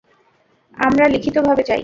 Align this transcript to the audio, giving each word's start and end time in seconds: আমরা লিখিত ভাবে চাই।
আমরা 0.77 1.05
লিখিত 1.07 1.35
ভাবে 1.47 1.63
চাই। 1.63 1.79